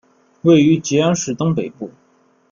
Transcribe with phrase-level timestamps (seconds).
[0.41, 1.91] 位于吉安市东北部。